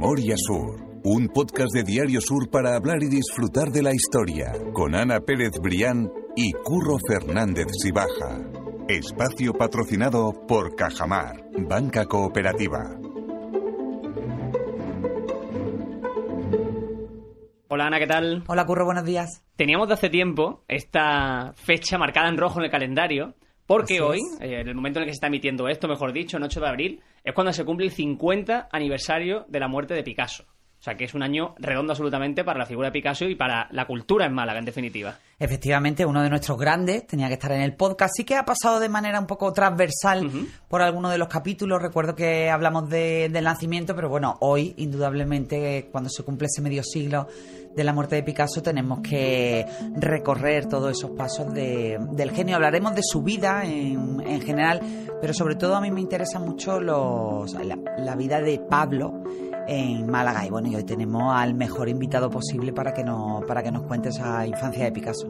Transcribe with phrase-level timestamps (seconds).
[0.00, 4.94] Memoria Sur, un podcast de Diario Sur para hablar y disfrutar de la historia, con
[4.94, 8.38] Ana Pérez Brián y Curro Fernández Sibaja.
[8.88, 12.96] Espacio patrocinado por Cajamar, Banca Cooperativa.
[17.68, 18.44] Hola Ana, ¿qué tal?
[18.46, 19.44] Hola Curro, buenos días.
[19.56, 23.34] Teníamos de hace tiempo esta fecha marcada en rojo en el calendario,
[23.66, 24.40] porque Así hoy, es.
[24.42, 26.60] eh, en el momento en el que se está emitiendo esto, mejor dicho, en 8
[26.60, 30.44] de abril, es cuando se cumple el 50 aniversario de la muerte de Picasso.
[30.80, 33.66] O sea que es un año redondo absolutamente para la figura de Picasso y para
[33.72, 35.18] la cultura en Málaga, en definitiva.
[35.40, 38.12] Efectivamente, uno de nuestros grandes tenía que estar en el podcast.
[38.16, 40.30] Sí que ha pasado de manera un poco transversal
[40.68, 41.82] por alguno de los capítulos.
[41.82, 46.82] Recuerdo que hablamos de- del nacimiento, pero bueno, hoy, indudablemente, cuando se cumple ese medio
[46.84, 47.26] siglo
[47.78, 49.64] de la muerte de Picasso, tenemos que
[49.94, 52.56] recorrer todos esos pasos de- del genio.
[52.56, 54.80] Hablaremos de su vida en, en general,
[55.20, 59.22] pero sobre todo a mí me interesa mucho los, la, la vida de Pablo
[59.68, 60.44] en Málaga.
[60.44, 63.84] Y bueno, y hoy tenemos al mejor invitado posible para que nos, para que nos
[63.84, 65.26] cuente esa infancia de Picasso.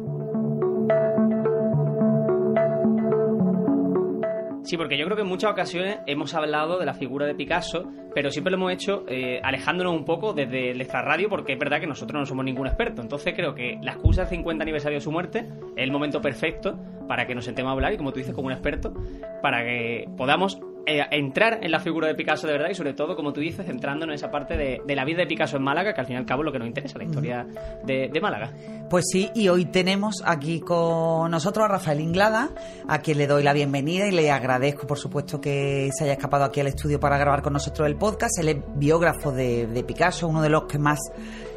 [4.68, 7.90] Sí, porque yo creo que en muchas ocasiones hemos hablado de la figura de Picasso,
[8.14, 11.80] pero siempre lo hemos hecho eh, alejándonos un poco desde el extrarradio, porque es verdad
[11.80, 13.00] que nosotros no somos ningún experto.
[13.00, 16.78] Entonces creo que la excusa del 50 aniversario de su muerte es el momento perfecto
[17.08, 18.92] para que nos sentemos a hablar y, como tú dices, como un experto,
[19.40, 23.14] para que podamos eh, entrar en la figura de Picasso de verdad y, sobre todo,
[23.14, 26.00] como tú dices, centrándonos en esa parte de, la vida de Picasso en Málaga, que
[26.00, 27.46] al fin y al cabo es lo que nos interesa, la historia
[27.84, 28.50] de, Málaga.
[28.88, 32.48] Pues sí, y hoy tenemos aquí con nosotros a Rafael Inglada,
[32.88, 36.44] a quien le doy la bienvenida y le agradezco, por supuesto, que se haya escapado
[36.44, 38.38] aquí al estudio para grabar con nosotros el podcast.
[38.38, 40.98] Él es biógrafo de Picasso, uno de los que más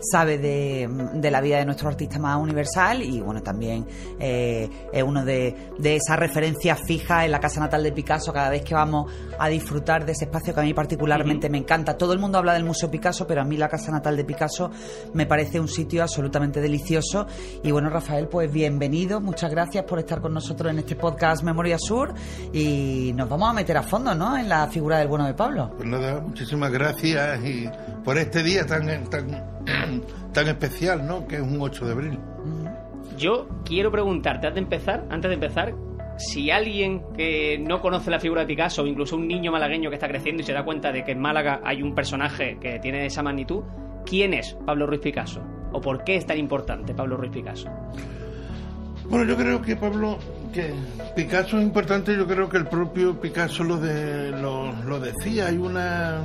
[0.02, 3.86] sabe de, de la vida de nuestro artista más universal y, bueno, también
[4.20, 8.50] eh, es uno de, de esas referencias fijas en la casa natal de Picasso cada
[8.50, 11.98] vez que vamos a disfrutar de ese espacio que a mí particularmente me encanta.
[11.98, 14.72] Todo el mundo habla del Museo Picasso, pero a mí la casa natal de Picasso
[15.14, 17.28] me parece un sitio absolutamente delicioso.
[17.64, 19.22] Y bueno, Rafael, pues bienvenido.
[19.22, 22.14] Muchas gracias por estar con nosotros en este podcast Memoria Sur.
[22.54, 24.38] Y nos vamos a meter a fondo, ¿no?
[24.38, 25.72] En la figura del bueno de Pablo.
[25.76, 27.70] Pues nada, muchísimas gracias y
[28.04, 29.30] por este día tan, tan,
[30.34, 31.28] tan especial, ¿no?
[31.28, 32.20] Que es un 8 de abril.
[33.18, 35.76] Yo quiero preguntarte, antes de empezar, antes de empezar,
[36.18, 39.96] si alguien que no conoce la figura de Picasso, o incluso un niño malagueño que
[39.96, 43.06] está creciendo y se da cuenta de que en Málaga hay un personaje que tiene
[43.06, 43.64] esa magnitud,
[44.06, 45.42] ¿quién es Pablo Ruiz Picasso?
[45.74, 47.70] ¿O por qué es tan importante Pablo Ruiz Picasso?
[49.10, 50.18] Bueno, yo creo que Pablo,
[50.54, 50.74] que
[51.16, 55.48] Picasso es importante, yo creo que el propio Picasso lo, de, lo, lo decía.
[55.48, 56.22] Hay una,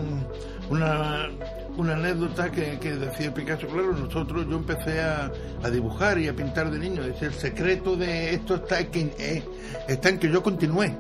[0.71, 1.29] una,
[1.77, 5.31] una anécdota que, decía Picasso, claro, nosotros, yo empecé a,
[5.71, 7.03] dibujar y a pintar de niño.
[7.05, 9.43] Dice, el secreto de esto está en eh,
[9.89, 10.95] está en que yo continué.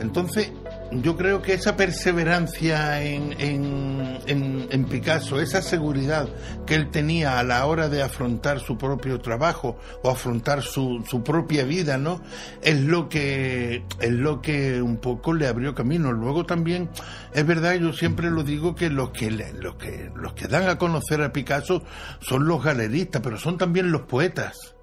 [0.00, 0.52] Entonces,
[0.92, 6.28] yo creo que esa perseverancia en, en, en, en Picasso, esa seguridad
[6.66, 11.24] que él tenía a la hora de afrontar su propio trabajo o afrontar su, su
[11.24, 12.20] propia vida, ¿no?
[12.62, 16.12] Es lo que es lo que un poco le abrió camino.
[16.12, 16.88] Luego también
[17.32, 20.78] es verdad, yo siempre lo digo que los que los que los que dan a
[20.78, 21.82] conocer a Picasso
[22.20, 24.76] son los galeristas, pero son también los poetas.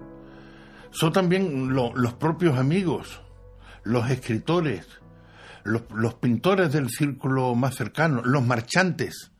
[0.90, 3.22] Son también lo- los propios amigos,
[3.82, 4.86] los escritores,
[5.64, 9.31] los, los pintores del círculo más cercano, los marchantes.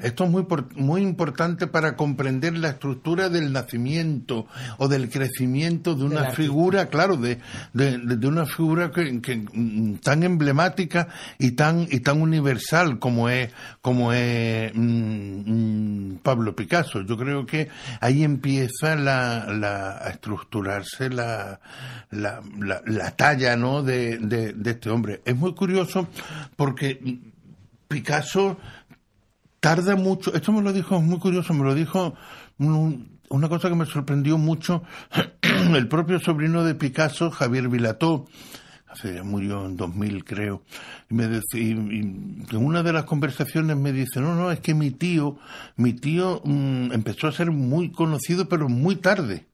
[0.00, 0.46] Esto es muy,
[0.76, 4.46] muy importante para comprender la estructura del nacimiento
[4.76, 7.40] o del crecimiento de una figura, claro, de,
[7.72, 11.08] de, una figura que, que, mm, tan emblemática
[11.38, 13.50] y tan y tan universal como es
[13.82, 17.02] como es mm, mm, Pablo Picasso.
[17.02, 17.68] Yo creo que
[18.00, 21.58] ahí empieza la, la- a estructurarse la,
[22.10, 23.82] la, la, la talla ¿no?
[23.82, 25.22] de, de este hombre.
[25.24, 26.06] Es muy curioso
[26.56, 27.18] porque
[27.88, 28.58] Picasso
[29.60, 32.14] tarda mucho, esto me lo dijo, muy curioso, me lo dijo
[32.58, 34.82] un- una cosa que me sorprendió mucho,
[35.42, 38.26] el propio sobrino de Picasso, Javier Vilató,
[38.88, 40.62] hace, murió en 2000 creo,
[41.10, 45.38] y, me en una de las conversaciones me dice, no, no, es que mi tío,
[45.76, 49.46] mi tío mm, empezó a ser muy conocido pero muy tarde.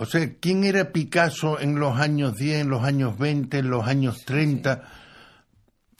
[0.00, 3.84] O sea, ¿quién era Picasso en los años 10, en los años 20, en los
[3.84, 4.84] años 30?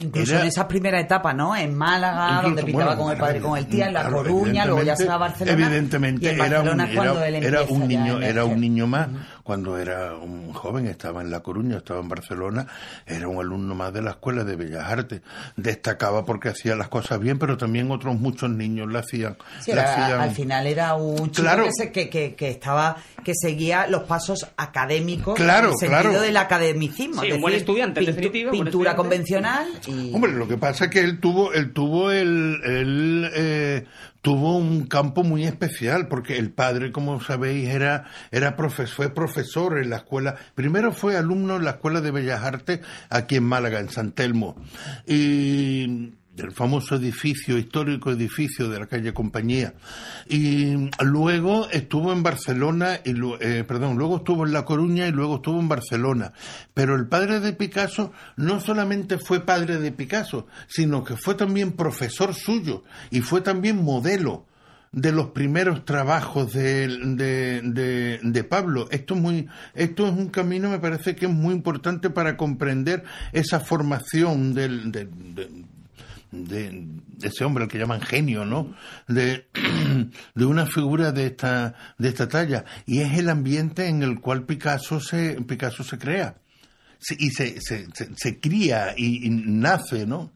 [0.00, 1.56] Incluso Era- en esa primera etapa, ¿no?
[1.56, 4.00] En Málaga, Incluso, donde pintaba bueno, con el padre y con el tía, en La
[4.02, 5.66] claro, Coruña, luego ya se va a Barcelona.
[5.66, 8.60] Evidentemente, y en era un, Barcelona es cuando era- él era un niño, era un
[8.60, 9.08] niño más.
[9.42, 12.66] Cuando era un joven, estaba en La Coruña, estaba en Barcelona,
[13.06, 15.22] era un alumno más de la Escuela de Bellas Artes.
[15.56, 19.36] Destacaba porque hacía las cosas bien, pero también otros muchos niños le hacían.
[19.60, 21.64] Sí, le era- hacían- al final era un chico Claro.
[21.64, 26.00] que, se- que, que- que estaba que seguía los pasos académicos Claro, en el sentido
[26.02, 26.20] claro.
[26.20, 28.96] del academicismo Sí, es un buen estudiante, en definitiva, buen pintura estudiante.
[28.96, 29.66] convencional
[30.12, 33.86] Hombre, lo que pasa es que él tuvo, él tuvo el, él, eh,
[34.22, 39.78] tuvo un campo muy especial porque el padre, como sabéis, era, era profesor, fue profesor
[39.78, 40.36] en la escuela.
[40.54, 44.56] Primero fue alumno en la escuela de Bellas Artes aquí en Málaga, en San Telmo.
[45.06, 49.74] Y del famoso edificio, histórico edificio de la calle Compañía.
[50.28, 55.36] Y luego estuvo en Barcelona, y, eh, perdón, luego estuvo en La Coruña y luego
[55.36, 56.32] estuvo en Barcelona.
[56.74, 61.72] Pero el padre de Picasso no solamente fue padre de Picasso, sino que fue también
[61.72, 64.46] profesor suyo y fue también modelo
[64.92, 68.88] de los primeros trabajos de, de, de, Pablo.
[68.90, 73.04] Esto es, muy, esto es un camino, me parece que es muy importante para comprender
[73.32, 74.90] esa formación del,
[76.30, 76.86] de,
[77.22, 78.74] ese hombre al que llaman genio, ¿no?
[79.06, 79.48] De,
[80.34, 82.64] de una figura de esta, de esta talla.
[82.86, 86.36] Y es el ambiente en el cual Picasso se, Picasso se crea.
[87.18, 87.86] y se, se,
[88.16, 90.32] se, cría y, nace, ¿no?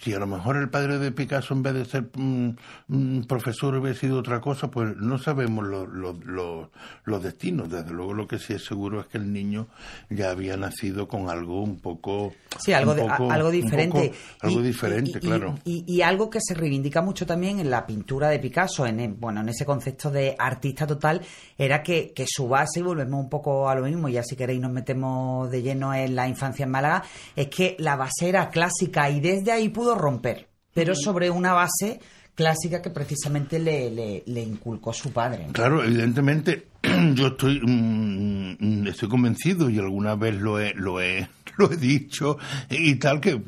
[0.00, 3.98] Si a lo mejor el padre de Picasso en vez de ser un profesor hubiera
[3.98, 7.70] sido otra cosa, pues no sabemos los destinos.
[7.70, 9.68] Desde luego lo que sí es seguro es que el niño
[10.10, 12.32] ya había nacido con algo un poco...
[12.60, 12.94] Sí, algo,
[13.30, 14.12] algo diferente.
[14.40, 15.58] algo diferente, claro.
[15.64, 19.48] Y, algo que se reivindica mucho también en la pintura de Picasso, en, bueno, en
[19.48, 21.22] ese concepto de artista total,
[21.56, 24.60] era que, que su base, y volvemos un poco a lo mismo, ya si queréis
[24.60, 27.04] nos metemos de lleno en la infancia en Málaga,
[27.34, 32.00] es que la base era clásica y desde ahí pudo romper, pero sobre una base
[32.34, 35.46] clásica que precisamente le, le, inculcó su padre.
[35.52, 36.68] Claro, evidentemente
[37.14, 41.76] yo estoy mm, mm, estoy convencido y alguna vez lo he, lo he lo he
[41.76, 42.36] dicho
[42.68, 43.40] y tal que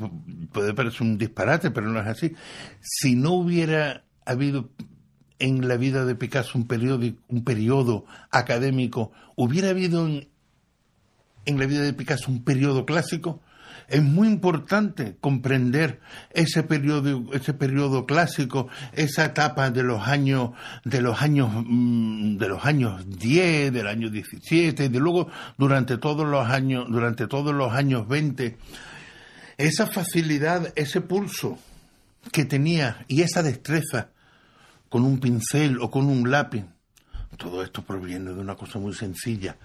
[0.52, 2.32] puede parecer un disparate, pero no es así.
[2.80, 4.70] Si no hubiera habido
[5.38, 10.28] en la vida de Picasso un periodo un periodo académico, hubiera habido en,
[11.44, 13.40] en la vida de Picasso un periodo clásico,
[13.88, 16.00] es muy importante comprender
[16.30, 20.50] ese periodo, ese periodo clásico, esa etapa de los años,
[20.84, 26.26] de los años, mm, de los años 10, del año 17, de luego durante todos
[26.26, 28.56] los años, durante todos los años 20,
[29.56, 31.58] esa facilidad, ese pulso
[32.32, 34.10] que tenía y esa destreza
[34.88, 36.64] con un pincel o con un lápiz,
[37.36, 39.56] todo esto proviene de una cosa muy sencilla,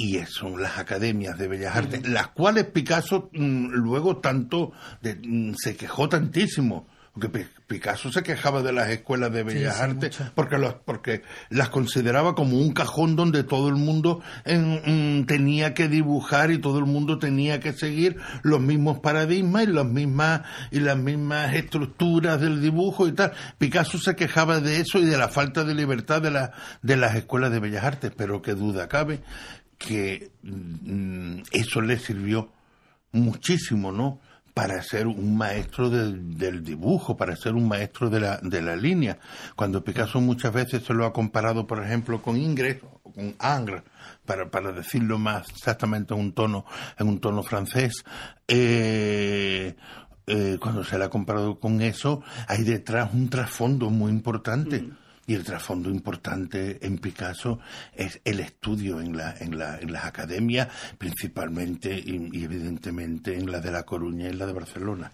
[0.00, 4.70] y son las academias de bellas artes, las cuales Picasso mm, luego tanto
[5.02, 6.86] mm, se quejó tantísimo.
[7.12, 12.36] Porque Picasso se quejaba de las escuelas de bellas artes porque, los, porque las consideraba
[12.36, 17.18] como un cajón donde todo el mundo mm, tenía que dibujar y todo el mundo
[17.18, 23.08] tenía que seguir los mismos paradigmas y las mismas y las mismas estructuras del dibujo
[23.08, 23.32] y tal.
[23.58, 26.52] Picasso se quejaba de eso y de la falta de libertad de, la,
[26.82, 29.22] de las escuelas de bellas artes, pero qué duda cabe
[29.78, 32.50] que mm, eso le sirvió
[33.12, 34.20] muchísimo, ¿no?
[34.52, 39.18] Para ser un maestro del dibujo, para ser un maestro de la, de la línea.
[39.54, 43.82] Cuando Picasso muchas veces se lo ha comparado, por ejemplo, con Ingres o con Angres,
[44.26, 46.64] para, para decirlo más exactamente en un tono,
[46.98, 48.04] en un tono francés,
[48.48, 49.76] eh,
[50.26, 54.82] eh, cuando se le ha comparado con eso, hay detrás un trasfondo muy importante.
[54.82, 55.07] Mm.
[55.28, 57.60] Y el trasfondo importante en Picasso
[57.94, 63.60] es el estudio en, la, en, la, en las academias, principalmente y, evidentemente en la
[63.60, 65.12] de La Coruña y en la de Barcelona.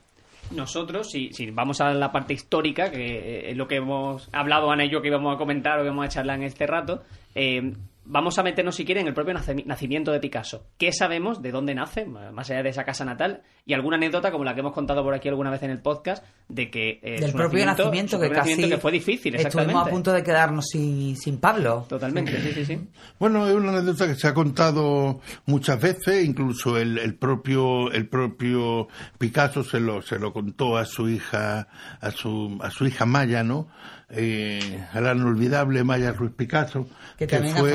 [0.52, 4.84] Nosotros, si, si vamos a la parte histórica, que es lo que hemos hablado Ana
[4.84, 7.02] y yo que íbamos a comentar o que vamos a charlar en este rato,
[7.34, 7.72] eh,
[8.04, 10.66] vamos a meternos, si quieren, en el propio nacimiento de Picasso.
[10.78, 13.42] ¿Qué sabemos de dónde nace, más allá de esa casa natal?
[13.66, 16.24] Y alguna anécdota, como la que hemos contado por aquí alguna vez en el podcast,
[16.48, 17.00] de que.
[17.02, 18.68] Eh, Del propio nacimiento, que casi.
[18.68, 19.70] que fue difícil, exactamente.
[19.70, 21.86] Estuvimos a punto de quedarnos sin, sin Pablo.
[21.88, 22.80] Totalmente, sí, sí, sí.
[23.18, 28.08] Bueno, es una anécdota que se ha contado muchas veces, incluso el, el propio el
[28.08, 31.68] propio Picasso se lo, se lo contó a su hija,
[32.00, 33.68] a su, a su hija Maya, ¿no?
[34.16, 36.86] Eh, a la inolvidable Maya Ruiz Picasso,
[37.18, 37.74] que, también fue, ha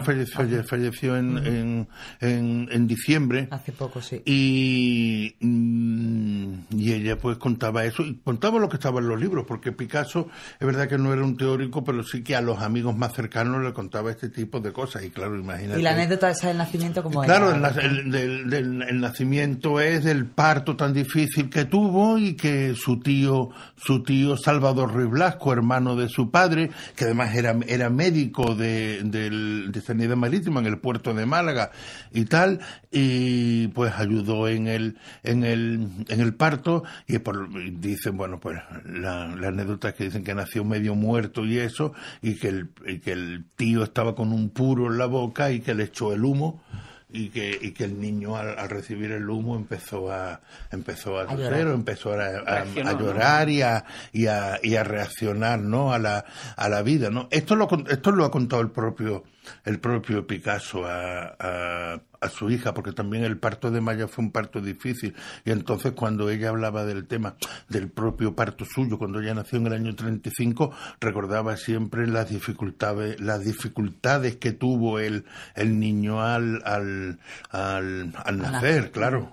[0.00, 0.64] fallecido.
[0.64, 1.86] falleció, en,
[2.20, 3.48] en, en, diciembre.
[3.50, 4.22] Hace poco, sí.
[4.24, 9.44] Y, mm, y ella pues contaba eso, y contaba lo que estaba en los libros,
[9.46, 12.96] porque Picasso es verdad que no era un teórico, pero sí que a los amigos
[12.96, 15.80] más cercanos le contaba este tipo de cosas, y claro, imagínate.
[15.80, 20.76] ¿Y la anécdota esa del nacimiento como Claro, el, del, el nacimiento es del parto
[20.76, 26.08] tan difícil que tuvo y que su tío, su tío Salvador Ruiz Blasco, hermano de
[26.08, 31.26] su padre, que además era, era médico de, de, sanidad marítima en el puerto de
[31.26, 31.70] Málaga
[32.12, 32.60] y tal,
[32.90, 37.48] y pues ayudó en el, en el, en el parto, y por,
[37.80, 42.36] dicen, bueno, pues la, la anécdota que dicen que nació medio muerto y eso, y
[42.36, 45.74] que el, y que el tío estaba con un puro en la boca y que
[45.74, 46.62] le echó el humo
[47.08, 50.40] y que, y que el niño al, al recibir el humo empezó a
[50.72, 51.66] empezó a, A toser, llorar.
[51.68, 52.98] o empezó a, a- a Reaccionó, ¿no?
[53.00, 56.24] llorar y a, y a, y a reaccionar no a la
[56.56, 59.22] a la vida no esto lo con- esto lo ha contado el propio
[59.64, 64.24] el propio Picasso a, a, a su hija porque también el parto de Maya fue
[64.24, 65.14] un parto difícil.
[65.44, 67.36] Y entonces cuando ella hablaba del tema
[67.68, 73.20] del propio parto suyo cuando ella nació en el año 35 recordaba siempre las dificultades
[73.20, 75.24] las dificultades que tuvo el,
[75.54, 77.18] el niño al al,
[77.50, 78.90] al, al nacer.
[78.90, 79.32] claro.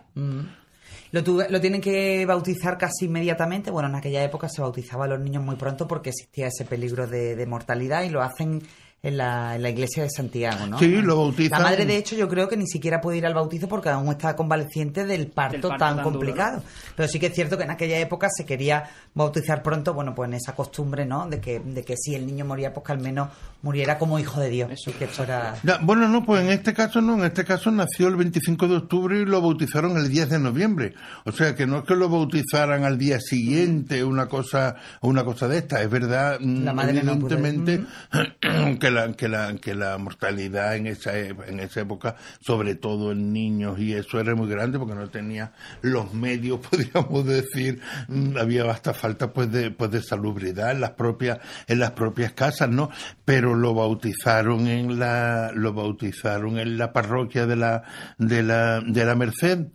[1.11, 3.69] Lo, tuve- lo tienen que bautizar casi inmediatamente.
[3.69, 7.05] Bueno, en aquella época se bautizaba a los niños muy pronto porque existía ese peligro
[7.07, 8.63] de, de mortalidad y lo hacen
[9.03, 10.79] en la, en la iglesia de Santiago, ¿no?
[10.79, 11.61] Sí, lo bautizan.
[11.61, 14.07] La madre, de hecho, yo creo que ni siquiera puede ir al bautizo porque aún
[14.07, 16.63] está convaleciente del parto, Del parto tan, tan duro, complicado.
[16.95, 20.29] Pero sí que es cierto que en aquella época se quería bautizar pronto, bueno, pues
[20.29, 21.27] en esa costumbre, ¿no?
[21.27, 23.27] De que, de que si el niño moría, pues que al menos
[23.61, 24.71] muriera como hijo de Dios.
[24.71, 24.89] Eso.
[24.89, 25.55] Y que eso era...
[25.63, 28.77] Ya, bueno, no, pues en este caso no, en este caso nació el 25 de
[28.77, 30.93] octubre y lo bautizaron el 10 de noviembre.
[31.25, 35.49] O sea que no es que lo bautizaran al día siguiente, una cosa, una cosa
[35.49, 35.81] de esta.
[35.81, 37.83] Es verdad, La madre no evidentemente,
[38.79, 43.33] que la, que la, que la mortalidad en esa, en esa época, sobre todo en
[43.33, 48.63] niños y eso era muy grande porque no tenía los medios, podríamos decir, mm, había
[48.63, 52.89] basta falta pues de, pues de salubridad en las propias, en las propias casas, ¿no?
[53.25, 57.83] Pero lo bautizaron en la, lo bautizaron en la parroquia de la,
[58.17, 59.67] de la, de la Merced.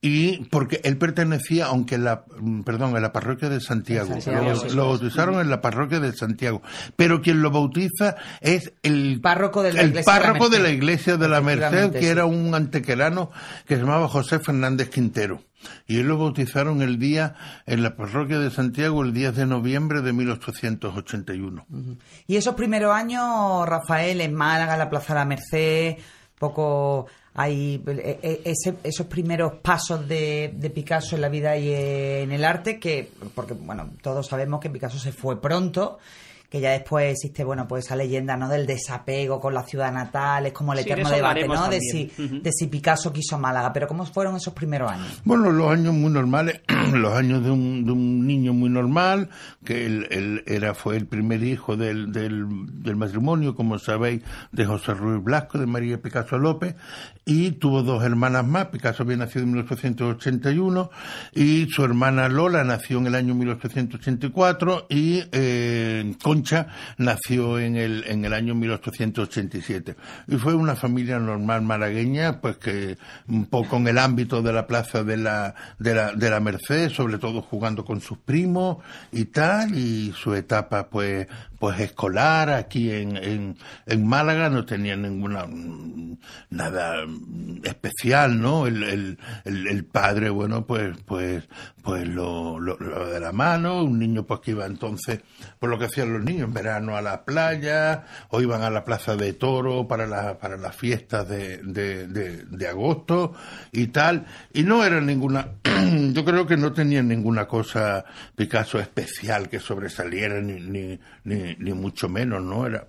[0.00, 4.88] Y porque él pertenecía, aunque la, mm, perdón, en la parroquia de Santiago, Santiago, lo,
[4.90, 6.62] bautizaron en la parroquia de Santiago,
[6.94, 10.58] pero quien lo bautiza es el Párroco de la el iglesia de la párroco de
[10.58, 10.76] la Merced.
[10.76, 12.06] iglesia de la Merced, que sí.
[12.06, 13.30] era un antequerano
[13.66, 15.42] que se llamaba José Fernández Quintero.
[15.88, 17.34] Y él lo bautizaron el día,
[17.66, 21.66] en la parroquia de Santiago, el 10 de noviembre de 1881.
[22.28, 25.96] Y esos primeros años, Rafael, en Málaga, en la Plaza de la Merced,
[26.38, 31.72] poco hay eh, eh, ese- esos primeros pasos de, de Picasso en la vida y
[31.72, 35.98] en el arte, que, porque bueno, todos sabemos que Picasso se fue pronto,
[36.50, 38.48] que ya después existe, bueno, pues esa leyenda, ¿no?
[38.48, 41.68] Del desapego con la ciudad natal, es como el Sí, de eterno debate, ¿no?
[41.68, 45.20] De si, de si Picasso quiso Málaga, pero ¿cómo fueron esos primeros años?
[45.24, 46.62] Bueno, los años muy normales,
[46.94, 48.47] los años de un, de un niño
[48.78, 49.28] normal,
[49.64, 52.46] que él, era, fue el primer hijo del, del,
[52.82, 56.74] del matrimonio, como sabéis, de José Ruiz Blasco, de María Picasso López,
[57.24, 58.66] y tuvo dos hermanas más.
[58.66, 60.90] Picasso había nacido en 1881
[61.34, 68.04] y su hermana Lola nació en el año 1884 y eh, Concha nació en el,
[68.06, 69.96] en el año 1887.
[70.28, 72.96] Y fue una familia normal malagueña, pues que
[73.28, 76.90] un poco en el ámbito de la plaza de la, de la, de la Merced,
[76.90, 78.67] sobre todo jugando con sus primos
[79.12, 81.26] y tal, y su etapa pues,
[81.58, 86.18] pues escolar aquí en, en, en Málaga no tenía ninguna, mm,
[86.50, 88.66] nada mm, especial, ¿no?
[88.66, 91.48] El, el, el, padre, bueno, pues, pues,
[91.82, 92.76] pues lo, lo,
[93.08, 95.20] de la mano, un niño pues que iba entonces,
[95.58, 98.84] por lo que hacían los niños, en verano a la playa, o iban a la
[98.84, 103.34] plaza de toro para, la, para las fiestas de, de, de, de agosto
[103.72, 105.48] y tal, y no era ninguna,
[106.12, 108.04] yo creo que no tenía ninguna cosa
[108.36, 112.66] Picasso especial que sobresaliera, ni, ni, ni, ni mucho menos, ¿no?
[112.66, 112.86] Era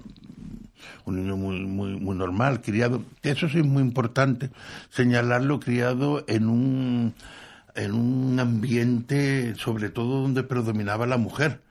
[1.05, 4.49] un niño muy, muy, normal, criado, eso sí es muy importante
[4.89, 7.13] señalarlo, criado en un,
[7.75, 11.61] en un ambiente, sobre todo donde predominaba la mujer,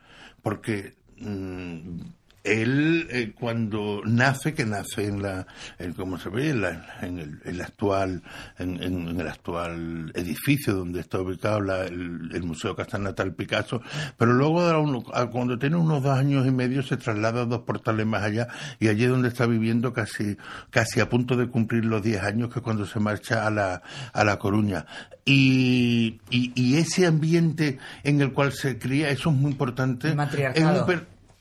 [0.42, 2.00] porque mm,
[2.49, 5.47] él eh, cuando nace, que nace en la,
[5.78, 8.23] en, como se ve, en, la- en el, actual,
[8.59, 8.83] en,
[9.21, 13.83] el actual edificio donde está ubicado la- el, el Museo Castel Natal Picasso,
[14.17, 17.47] pero luego a uno- a cuando tiene unos dos años y medio se traslada a
[17.47, 18.49] dos portales más allá
[18.81, 20.37] y allí es donde está viviendo casi,
[20.71, 23.83] casi a punto de cumplir los 10 años que es cuando se marcha a la,
[24.12, 24.87] a la Coruña.
[25.25, 30.09] Y, y, y ese ambiente en el cual se cría, eso es muy importante.
[30.09, 30.67] El matriarcado.
[30.67, 30.87] Es un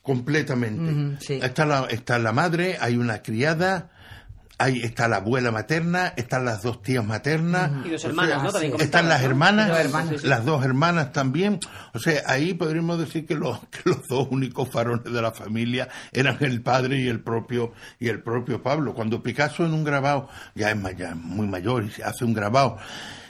[0.07, 1.17] completamente.
[1.19, 1.33] Sí.
[1.43, 3.89] está, la, está la madre, hay una criada,
[4.57, 7.85] hay, está la abuela materna, están las dos tías maternas.
[7.85, 8.51] Y dos o hermanas, sea, ¿no?
[8.53, 8.73] También.
[8.79, 9.27] Están las ¿no?
[9.27, 11.59] hermanas, las dos hermanas también.
[11.93, 15.89] O sea, ahí podríamos decir que los, que los dos únicos varones de la familia
[16.13, 18.93] eran el padre y el propio, y el propio Pablo.
[18.93, 22.77] Cuando Picasso en un grabado, ya es ya muy mayor y se hace un grabado,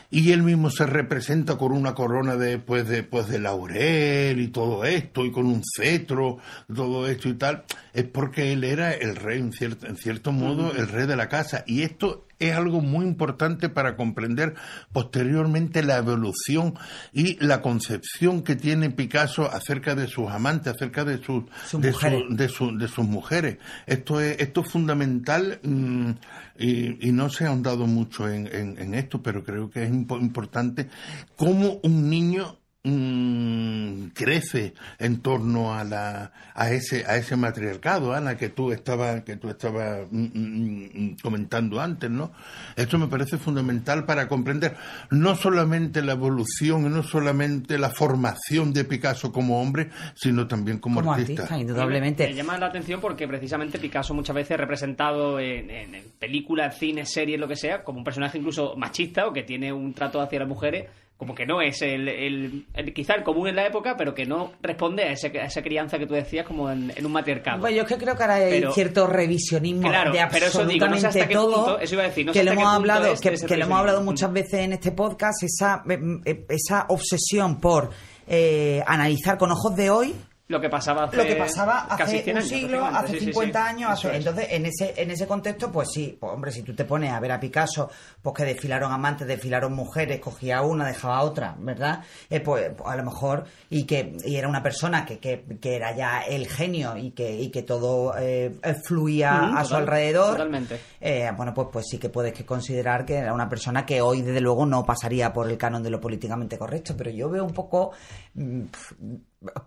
[0.09, 4.47] y él mismo se representa con una corona de pues de pues de laurel y
[4.47, 6.37] todo esto y con un cetro
[6.73, 7.63] todo esto y tal.
[7.93, 11.27] Es porque él era el rey en cierto en cierto modo el rey de la
[11.27, 11.63] casa.
[11.67, 14.56] Y esto es algo muy importante para comprender
[14.91, 16.75] posteriormente la evolución
[17.13, 21.91] y la concepción que tiene Picasso acerca de sus amantes, acerca de sus, de,
[22.32, 23.58] de, sus mujeres.
[23.86, 26.12] Esto es, esto es fundamental mm,
[26.60, 30.89] y, no se ha ahondado mucho en, en, esto, pero creo que es importante
[31.36, 38.38] cómo un niño Mm, crece en torno a la a ese a ese matriarcado Ana
[38.38, 42.31] que tú estabas que tú estabas mm, mm, comentando antes no
[42.77, 44.77] esto me parece fundamental para comprender
[45.10, 50.77] no solamente la evolución y no solamente la formación de Picasso como hombre sino también
[50.77, 51.60] como, artista.
[51.60, 57.12] indudablemente me, llama la atención porque precisamente Picasso muchas veces representado en, en películas cines
[57.12, 60.39] series lo que sea como un personaje incluso machista o que tiene un trato hacia
[60.39, 60.86] las mujeres
[61.17, 64.53] como que no es el, el, quizá el común en la época, pero que no
[64.62, 67.62] responde a, ese, esa crianza que tú decías como en, un matriarcado.
[67.62, 71.79] Pues yo es que creo que ahora hay cierto revisionismo de absolutamente pero todo.
[71.79, 74.74] eso iba a decir, que lo hemos hablado, que, lo hemos hablado muchas veces en
[74.74, 77.89] este podcast, esa, eh, esa obsesión por
[78.27, 80.15] eh, analizar con ojos de hoy
[80.48, 84.06] lo que pasaba hace, lo que pasaba hace un siglo, hace 50 años.
[84.06, 87.20] Entonces, en ese, en ese contexto, pues sí, pues hombre, si tú te pones a
[87.20, 87.89] ver a Picasso,
[88.22, 92.01] pues que desfilaron amantes, desfilaron mujeres, cogía una, dejaba otra, ¿verdad?
[92.30, 95.75] Eh, pues, pues, a lo mejor, y que y era una persona que, que, que
[95.75, 100.32] era ya el genio y que, y que todo eh, fluía a su alrededor.
[100.32, 100.80] Totalmente.
[101.01, 104.22] Eh, bueno, pues, pues sí que puedes que considerar que era una persona que hoy,
[104.22, 107.54] desde luego, no pasaría por el canon de lo políticamente correcto, pero yo veo un
[107.54, 107.92] poco
[108.36, 108.63] mm,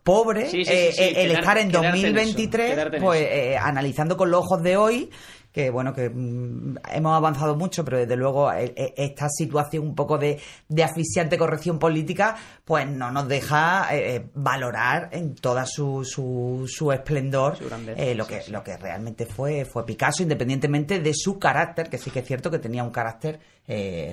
[0.02, 5.10] pobre eh, eh, el estar en 2023 pues eh, analizando con los ojos de hoy
[5.52, 10.40] que bueno que mm, hemos avanzado mucho pero desde luego esta situación un poco de,
[10.68, 13.88] de asfixiante corrección política pues no nos deja
[14.34, 20.24] valorar en toda su, su, su esplendor lo que lo que realmente fue fue Picasso
[20.24, 23.38] independientemente de su carácter que sí que es cierto que tenía un carácter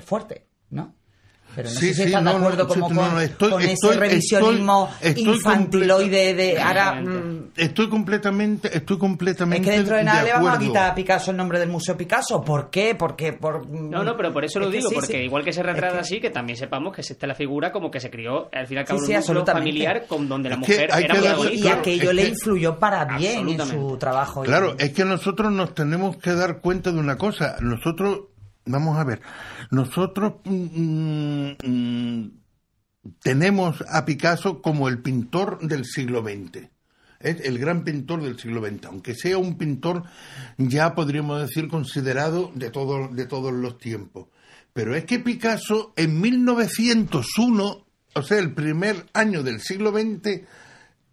[0.05, 0.93] fuerte no
[1.57, 7.51] pero no sé si están de acuerdo como con, ese revisionismo infantiloide de ahora mm,
[7.57, 11.31] estoy completamente estoy completamente es que dentro de nada le vamos a quitar a Picasso
[11.31, 12.41] el nombre del Museo Picasso.
[12.41, 12.95] ¿por qué?
[12.95, 16.21] porque por no no pero por eso lo digo porque igual que se retrata así
[16.21, 19.45] que también sepamos que existe la figura como que se crió al final cada un
[19.45, 23.97] familiar con donde la mujer era muy y aquello le influyó para bien en su
[23.97, 27.57] trabajo claro es que nosotros nos tenemos que dar cuenta de una cosa.
[27.61, 28.21] Nosotros
[28.67, 29.21] vamos a ver,
[29.71, 32.31] nosotros mm, mm,
[33.21, 36.69] tenemos a Picasso como el pintor del siglo XX.
[37.19, 40.03] Es el gran pintor del siglo XX, aunque sea un pintor
[40.57, 44.27] ya podríamos decir considerado de, todo, de todos los tiempos.
[44.73, 50.41] Pero es que Picasso en 1901, o sea, el primer año del siglo XX,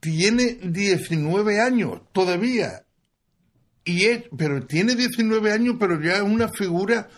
[0.00, 2.84] tiene 19 años todavía.
[3.84, 7.08] Y es, pero tiene 19 años, pero ya es una figura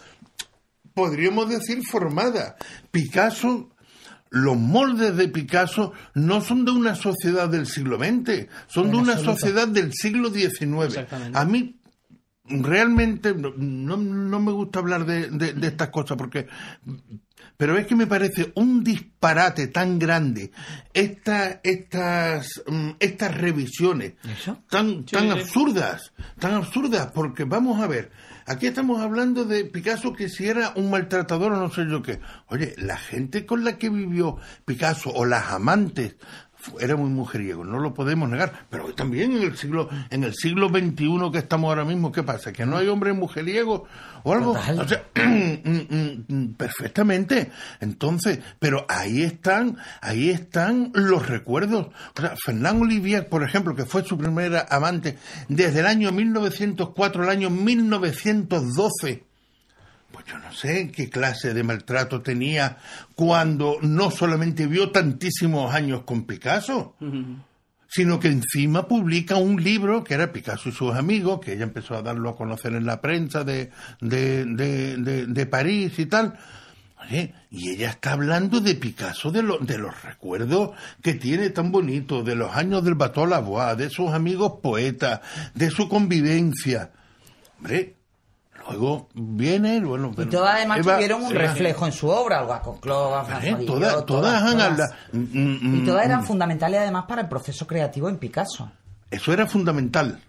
[0.96, 2.56] podríamos decir, formada.
[2.90, 3.68] Picasso,
[4.30, 9.18] los moldes de Picasso no son de una sociedad del siglo XX, son de una
[9.18, 11.06] sociedad del siglo XIX.
[11.34, 11.78] A mí
[12.46, 16.46] realmente no, me gusta hablar de, estas cosas porque
[17.58, 20.50] pero es que me parece un disparate tan grande
[20.94, 24.14] esta, estas mm, estas revisiones
[24.70, 28.12] tan tan absurdas tan absurdas porque vamos a ver
[28.48, 32.20] Aquí estamos hablando de Picasso que si era un maltratador o no sé yo qué.
[32.46, 36.14] Oye, la gente con la que vivió Picasso o las amantes
[36.80, 40.68] era muy mujeriego, no lo podemos negar, pero también en el siglo en el siglo
[40.68, 42.52] XXI que estamos ahora mismo, ¿qué pasa?
[42.52, 43.82] ¿Que no hay hombres mujeriegos
[44.22, 44.52] o algo?
[44.52, 47.50] O sea, mm, mm, perfectamente.
[47.80, 51.88] Entonces, pero ahí están, ahí están los recuerdos.
[52.16, 57.22] O sea, Fernán Olivier, por ejemplo, que fue su primera amante desde el año 1904
[57.22, 59.25] al año 1912 pues
[60.26, 62.78] yo no sé qué clase de maltrato tenía
[63.14, 66.96] cuando no solamente vio tantísimos años con Picasso,
[67.88, 71.94] sino que encima publica un libro que era Picasso y sus amigos, que ella empezó
[71.94, 76.36] a darlo a conocer en la prensa de, de, de, de, París y tal.
[77.50, 80.70] y ella está hablando de Picasso, de, de los recuerdos
[81.02, 85.20] que tiene tan bonitos, de los años del Bateau Lavois, de sus amigos poetas,
[85.54, 86.90] de su convivencia.
[87.58, 87.95] Hombre,
[88.68, 90.12] Luego viene, bueno...
[90.16, 94.76] Y todas además tuvieron un reflejo en su obra, algo con eh, todas, todas, han
[95.12, 96.24] mm, mm, Y todas eran mm.
[96.24, 98.70] fundamentales además para el proceso creativo en Picasso.
[99.10, 100.20] Eso era fundamental.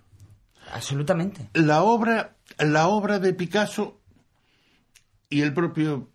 [0.73, 1.49] Absolutamente.
[1.53, 3.99] La obra, la obra de Picasso,
[5.29, 6.09] y el propio,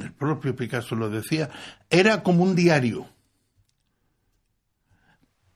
[0.00, 1.50] el propio Picasso lo decía,
[1.90, 3.06] era como un diario.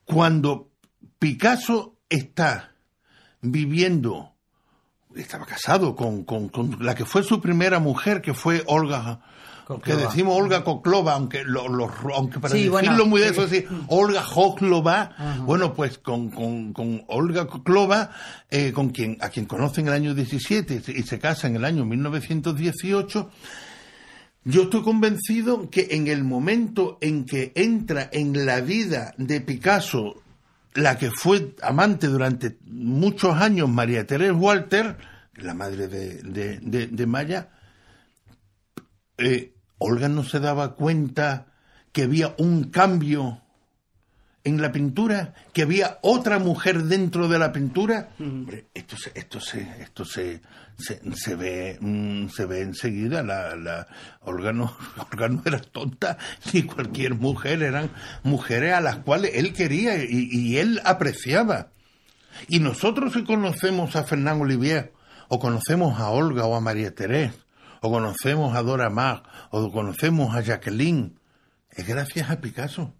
[0.05, 0.71] Cuando
[1.19, 2.73] Picasso está
[3.41, 4.35] viviendo
[5.23, 9.21] estaba casado con, con, con la que fue su primera mujer, que fue Olga
[9.85, 11.61] que decimos Olga Koklova, aunque, lo,
[12.15, 17.05] aunque para decirlo muy de eso, es decir, Olga Koklova, bueno, pues con, con, con
[17.09, 18.11] Olga Koklova,
[18.51, 21.67] eh, con quien, a quien conoce en el año 17 y se casa en el
[21.67, 23.31] año 1918,
[24.45, 30.23] yo estoy convencido que en el momento en que entra en la vida de Picasso
[30.79, 34.97] la que fue amante durante muchos años, María Teresa Walter,
[35.35, 37.49] la madre de, de, Maya,
[39.17, 41.47] eh, Olga no se daba cuenta
[41.91, 43.43] que había un cambio
[44.49, 48.11] en la pintura, que había otra mujer dentro de la pintura.
[48.75, 50.41] esto se, esto se, esto se,
[50.79, 53.23] se, ve, mm, se ve enseguida.
[53.23, 53.87] La, la
[54.23, 54.77] Olga no,
[55.13, 56.19] Olga no era tonta,
[56.53, 57.91] ni cualquier mujer, eran
[58.23, 61.69] mujeres a las cuales él quería y, y él apreciaba.
[62.49, 64.93] Y nosotros si conocemos a Fernán Olivier,
[65.29, 67.35] o conocemos a Olga o a María Teresa,
[67.81, 71.19] o conocemos a Dora Maar, o conocemos a Jacqueline,
[71.71, 72.95] es gracias a Picasso.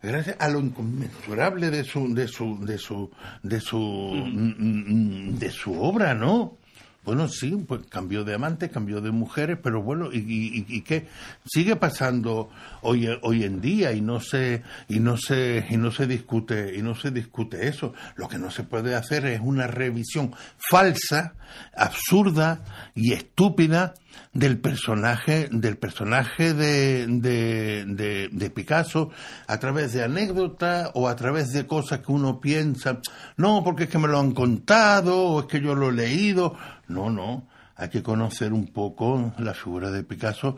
[0.00, 3.10] Gracias a lo inconmensurable de su de su de su
[3.42, 6.58] de su mm, mm, mm, de su obra, ¿no?
[7.04, 11.08] Bueno, sí, pues cambió de amantes, cambió de mujeres, pero bueno, ¿y, y, y qué
[11.46, 12.50] sigue pasando
[12.82, 13.92] hoy, hoy en día?
[13.92, 17.94] Y no se y no se y no se discute y no se discute eso.
[18.16, 21.34] Lo que no se puede hacer es una revisión falsa,
[21.74, 22.62] absurda
[22.94, 23.94] y estúpida
[24.32, 29.10] del personaje del personaje de, de, de, Picasso
[29.46, 33.00] a través de anécdotas o a través de cosas que uno piensa
[33.36, 36.56] no porque es que me lo han contado o es que yo lo he leído
[36.88, 37.46] no no
[37.78, 40.56] hay que conocer un poco la figura de Picasso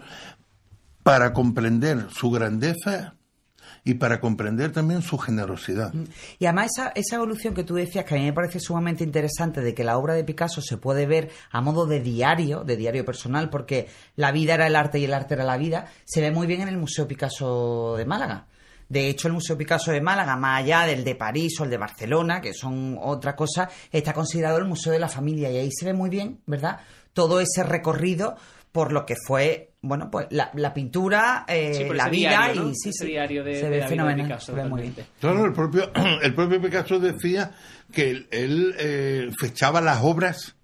[1.02, 3.14] para comprender su grandeza
[3.84, 5.92] y para comprender también su generosidad.
[5.92, 6.04] Mm.
[6.38, 9.60] Y además esa, esa evolución que tú decías, que a mí me parece sumamente interesante,
[9.60, 13.04] de que la obra de Picasso se puede ver a modo de diario, de diario
[13.04, 16.30] personal, porque la vida era el arte y el arte era la vida, se ve
[16.30, 18.46] muy bien en el Museo Picasso de Málaga.
[18.90, 21.78] De hecho, el Museo Picasso de Málaga, más allá del de París o el de
[21.78, 25.86] Barcelona, que son otra cosa, está considerado el Museo de la Familia y ahí se
[25.86, 26.80] ve muy bien, ¿verdad?
[27.12, 28.36] Todo ese recorrido
[28.72, 33.06] por lo que fue, bueno, pues la, la pintura, eh, la vida y sí, ese
[33.06, 34.26] diario de, se ve fenomenal.
[34.26, 34.54] Picasso,
[35.20, 35.90] claro, el propio,
[36.22, 37.52] el propio Picasso decía
[37.92, 40.56] que él, eh, fechaba las obras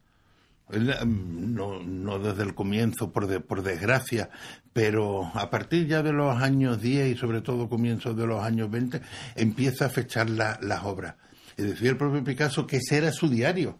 [0.68, 4.30] no, no desde el comienzo, por, por desgracia,
[4.72, 8.70] pero a partir ya de los años 10 y sobre todo comienzos de los años
[8.70, 9.00] 20,
[9.36, 11.14] empieza a fechar las obras.
[11.56, 13.78] Y decía el propio Picasso que ese era su diario.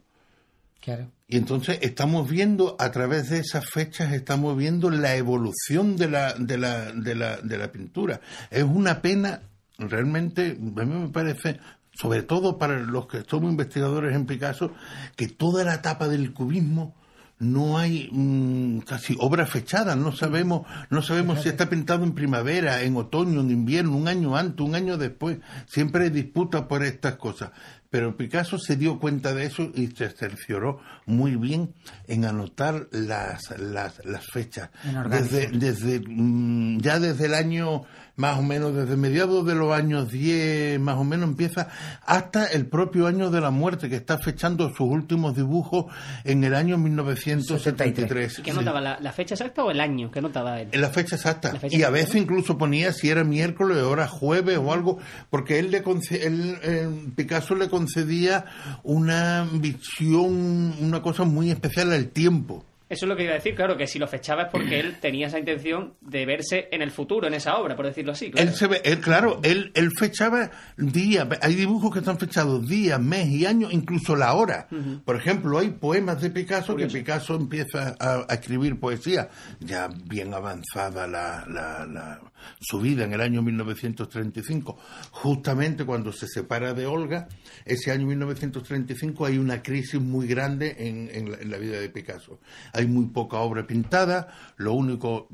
[1.29, 6.35] Y entonces estamos viendo, a través de esas fechas, estamos viendo la evolución de la,
[6.35, 8.20] de la, de la, de la pintura.
[8.51, 9.42] Es una pena,
[9.79, 11.59] realmente, a mí me parece,
[11.99, 14.73] sobre todo para los que somos investigadores en Picasso,
[15.17, 16.95] que toda la etapa del cubismo
[17.39, 22.83] no hay mm, casi obra fechada, no sabemos, no sabemos si está pintado en primavera,
[22.83, 27.17] en otoño, en invierno, un año antes, un año después, siempre hay disputa por estas
[27.17, 27.51] cosas.
[27.91, 31.73] Pero Picasso se dio cuenta de eso y se cercioró muy bien
[32.09, 34.71] en anotar las, las, las fechas.
[35.09, 37.83] Desde, desde, mm, ya desde el año
[38.17, 41.69] más o menos desde mediados de los años 10, más o menos empieza,
[42.05, 45.87] hasta el propio año de la muerte, que está fechando sus últimos dibujos
[46.25, 48.41] en el año 1973.
[48.43, 48.81] ¿Qué notaba?
[48.81, 50.11] La, fecha exacta o el año?
[50.11, 50.69] ¿Qué notaba él?
[50.73, 51.55] La fecha exacta.
[51.71, 54.99] y a veces incluso ponía si era miércoles o era jueves o algo,
[55.31, 58.47] porque él le él, eh, Picasso le concedía
[58.83, 62.65] una visión, una cosa muy especial al tiempo.
[62.88, 64.96] Eso es lo que iba a decir, claro, que si lo fechaba es porque él
[65.01, 68.31] tenía esa intención de verse en el futuro, en esa obra, por decirlo así.
[68.31, 68.49] Claro.
[68.49, 73.01] Él se ve, él, claro, él, él fechaba días, hay dibujos que están fechados días,
[73.01, 74.68] mes y años, incluso la hora.
[75.05, 81.09] Por ejemplo, hay poemas de Picasso que Picasso empieza a, escribir poesía, ya bien avanzada
[81.09, 82.20] la, la,
[82.61, 84.79] su vida en el año 1935,
[85.11, 87.27] justamente cuando se separa de Olga,
[87.64, 92.38] ese año 1935 hay una crisis muy grande en, en la vida de Picasso
[92.77, 95.29] hay muy poca obra pintada, lo único,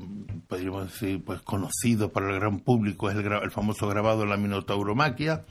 [0.47, 5.43] podríamos decir, pues conocido para el gran público es el, el famoso grabado la Minotauromaquia,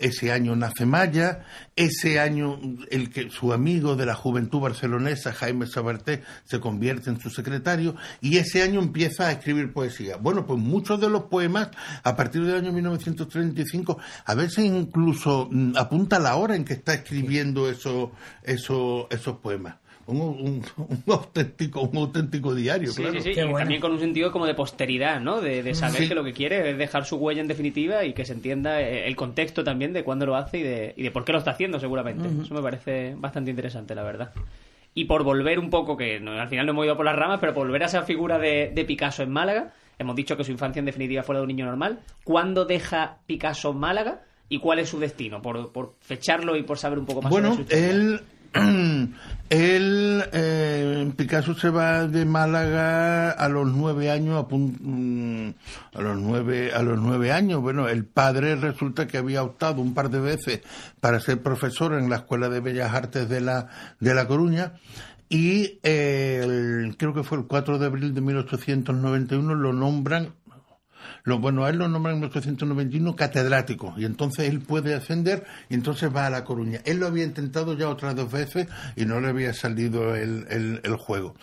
[0.00, 1.44] ese año nace Maya,
[1.76, 2.58] ese año
[2.90, 7.94] el que su amigo de la juventud barcelonesa, Jaime Sabarté, se convierte en su secretario
[8.20, 10.16] y ese año empieza a escribir poesía.
[10.16, 11.68] Bueno, pues muchos de los poemas,
[12.02, 16.94] a partir del año 1935, a veces incluso mm, apunta la hora en que está
[16.94, 18.10] escribiendo esos,
[18.42, 19.76] esos, esos poemas
[20.10, 20.62] un,
[21.06, 25.20] auténtico un auténtico diario, sí, Sí, sí, y también con un sentido como de posteridad,
[25.20, 25.40] ¿no?
[25.40, 28.32] De, saber que lo que quiere es dejar su huella en definitiva y que se
[28.32, 31.32] entienda eh, el contexto también de cuándo lo hace y de, y de por qué
[31.32, 32.28] lo está haciendo, seguramente.
[32.42, 34.32] Eso me parece bastante interesante, la verdad.
[34.94, 37.54] Y por volver un poco, que al final no hemos ido por las ramas, pero
[37.54, 40.80] por volver a esa figura de, de Picasso en Málaga, hemos dicho que su infancia
[40.80, 42.00] en definitiva fue la de un niño normal.
[42.24, 45.40] ¿Cuándo deja Picasso Málaga y cuál es su destino?
[45.42, 47.90] Por, por fecharlo y por saber un poco más bueno, sobre su historia.
[47.90, 48.20] él
[49.50, 55.48] él, eh, Picasso se va de Málaga a los nueve años, mm,
[55.94, 57.60] a los nueve, a los nueve años.
[57.60, 60.60] Bueno, el padre resulta que había optado un par de veces
[61.00, 63.68] para ser profesor en la Escuela de Bellas Artes de la,
[64.00, 64.72] de La Coruña.
[65.28, 70.32] Y creo que fue el 4 de abril de 1891 lo nombran
[71.24, 75.74] lo, bueno, a él lo nombran en 1891 catedrático y entonces él puede ascender y
[75.74, 76.80] entonces va a La Coruña.
[76.84, 80.80] Él lo había intentado ya otras dos veces y no le había salido el, el-
[80.82, 81.34] el juego.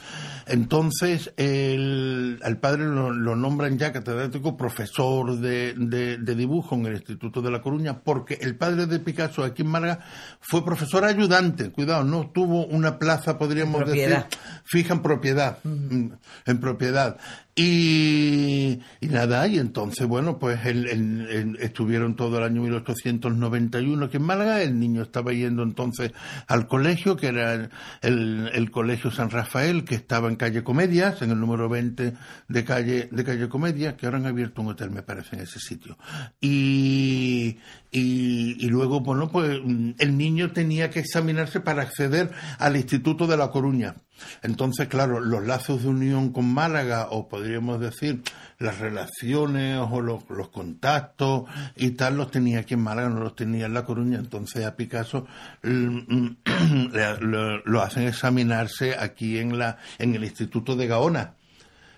[0.47, 6.85] Entonces el, al padre lo, lo nombran ya catedrático, profesor de, de- de dibujo en
[6.87, 9.99] el Instituto de La Coruña, porque el padre de Picasso aquí en Málaga
[10.39, 14.03] fue profesor ayudante, cuidado, no tuvo una plaza, podríamos decir,
[14.63, 17.17] fija en propiedad, en propiedad.
[17.55, 24.23] Y, y nada, y entonces, bueno, pues él- estuvieron todo el año 1891 aquí en
[24.23, 26.11] Málaga, el niño estaba yendo entonces
[26.47, 27.69] al colegio, que era el,
[28.01, 32.13] el- el Colegio San Rafael, que estaba en calle Comedias, en el número 20
[32.47, 35.59] de calle, de calle Comedias, que ahora han abierto un hotel, me parece, en ese
[35.59, 35.97] sitio.
[36.41, 37.57] Y,
[37.91, 39.59] y, y luego, bueno, pues
[39.97, 43.95] el niño tenía que examinarse para acceder al Instituto de La Coruña.
[44.43, 48.21] Entonces, claro, los lazos de unión con Málaga, o podríamos decir
[48.59, 51.43] las relaciones o los, los contactos
[51.75, 54.19] y tal, los tenía aquí en Málaga, no los tenía en La Coruña.
[54.19, 55.25] Entonces a Picasso
[55.63, 56.27] mm,
[57.21, 61.36] lo, lo hacen examinarse aquí en, la, en el Instituto de Gaona.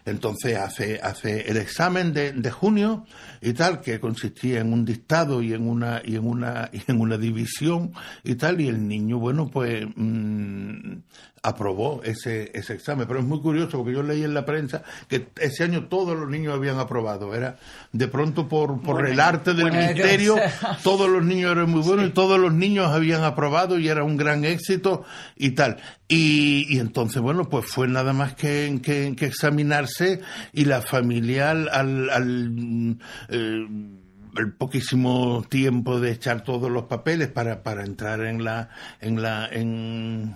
[0.06, 3.06] Entonces hace, hace el examen de, de junio
[3.42, 7.00] y tal, que consistía en un dictado y en una, y en una, y en
[7.02, 7.92] una división
[8.24, 10.98] y tal, y el niño, bueno, pues mm,
[11.44, 13.08] aprobó ese, ese examen.
[13.08, 16.30] Pero es muy curioso porque yo leí en la prensa que ese año todos los
[16.30, 17.34] niños habían aprobado.
[17.36, 17.58] Era
[17.92, 20.42] de pronto por, por el arte del bueno, misterio, yo-
[20.84, 24.18] todos los niños eran muy buenos y todos los niños habían aprobado y era un
[24.18, 25.04] gran éxito
[25.36, 25.78] y tal.
[26.12, 30.22] Y, y entonces, bueno, pues fue nada más que, que, que examinarse
[30.54, 32.92] y la familia al, al, al, mm,
[33.30, 33.68] eh,
[34.38, 38.70] el poquísimo tiempo de echar todos los papeles para, para entrar en la,
[39.02, 40.36] en la, en,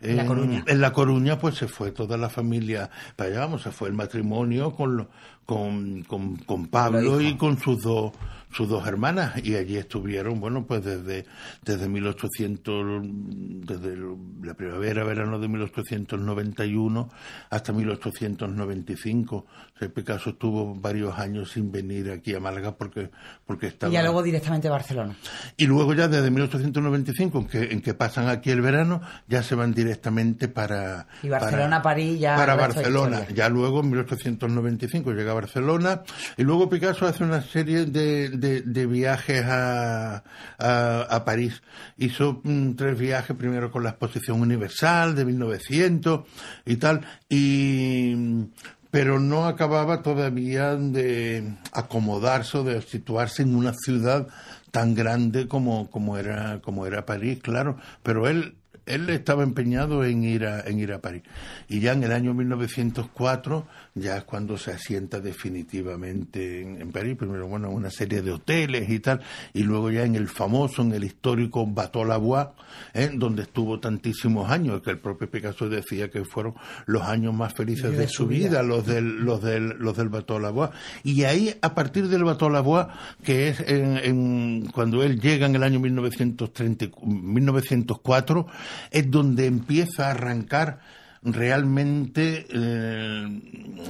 [0.00, 0.64] En La Coruña.
[0.66, 3.94] en La Coruña, pues se fue toda la familia para allá, vamos, se fue el
[3.94, 5.10] matrimonio con, lo-
[5.44, 8.12] con, con, con Pablo y con sus dos
[8.50, 11.26] sus dos hermanas y allí estuvieron bueno pues desde
[11.64, 13.96] desde 1800 desde
[14.42, 17.10] la primavera verano de 1891
[17.50, 23.10] hasta 1895 o sea, Picasso estuvo varios años sin venir aquí a Málaga porque
[23.46, 25.14] porque estaba Y ya luego directamente a Barcelona.
[25.56, 29.54] y luego ya desde 1895, en que, en que pasan aquí el verano, ya se
[29.54, 31.06] van directamente para...
[31.22, 33.26] Y Barcelona, París, ya Para Barcelona.
[33.34, 36.02] Ya luego, en 1895, llega a Barcelona.
[36.36, 40.22] Y luego Picasso hace una serie de, de, viajes a,
[40.58, 41.62] a, a París.
[41.96, 46.20] Hizo mm, tres viajes, primero con la Exposición Universal de 1900
[46.66, 47.00] y tal.
[47.28, 48.48] Y
[48.90, 54.28] pero no acababa todavía de acomodarse o de situarse en una ciudad
[54.70, 58.54] tan grande como, como era como era París, claro, pero él
[58.86, 61.22] él estaba empeñado en ir a en ir a París
[61.68, 67.16] y ya en el año 1904 ya es cuando se asienta definitivamente en, en París
[67.16, 69.20] primero bueno una serie de hoteles y tal
[69.54, 72.46] y luego ya en el famoso en el histórico Bateau Labois
[72.94, 73.10] ¿eh?
[73.14, 76.54] donde estuvo tantísimos años que el propio Picasso decía que fueron
[76.86, 80.70] los años más felices de, su vida, los del los del los del Bateau Labois
[81.04, 82.86] y ahí a partir del Bateau Labois
[83.22, 88.46] que es en, en- cuando él llega en el año 1930 y- 1904
[88.90, 90.80] es donde empieza a arrancar
[91.22, 93.40] realmente eh,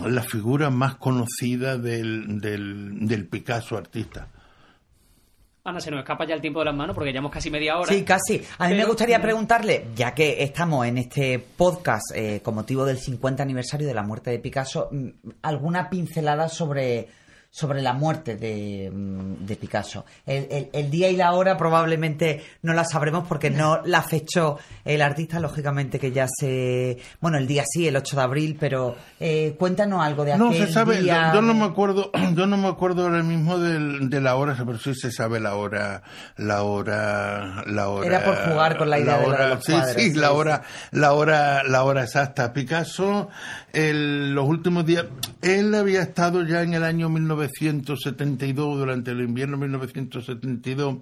[0.06, 4.28] la figura más conocida del, del, del Picasso artista.
[5.68, 7.92] Ana, se nos escapa ya el tiempo de las manos porque llevamos casi media hora.
[7.92, 8.42] Sí, casi.
[8.56, 12.96] A mí me gustaría preguntarle, ya que estamos en este podcast eh, con motivo del
[12.96, 15.08] 50 aniversario de la muerte de Picasso, mm,
[15.42, 17.08] alguna pincelada sobre,
[17.50, 20.04] sobre la muerte de, mm, de Picasso.
[20.26, 24.58] El, el- el día y la hora probablemente no la sabremos porque no la fechó
[24.84, 26.98] el artista, lógicamente que ya se...
[27.20, 30.52] Bueno, el día sí, el 8 de abril, pero eh, cuéntanos algo de aquel No
[30.52, 31.32] se sabe, día.
[31.34, 34.78] yo no me acuerdo, yo no me acuerdo ahora mismo del- de la hora, pero
[34.78, 36.02] sí se sabe la hora,
[36.36, 38.06] la hora, la hora.
[38.06, 40.18] Era por jugar con la idea de lo de hora, los sí, cuadros, sí, sí,
[40.18, 40.34] la sí.
[40.34, 42.52] hora, la hora, la hora exacta.
[42.52, 43.28] Picasso,
[43.72, 45.06] el- los últimos días,
[45.42, 47.08] él había estado ya en el año
[47.38, 50.98] 1972, durante el invierno de 1972,